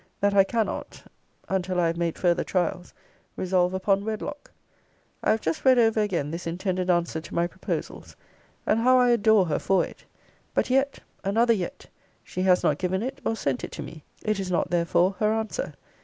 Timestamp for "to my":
7.21-7.45